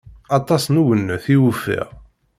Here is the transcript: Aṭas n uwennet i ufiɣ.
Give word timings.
Aṭas 0.37 0.63
n 0.73 0.79
uwennet 0.81 1.25
i 1.35 1.37
ufiɣ. 1.47 1.87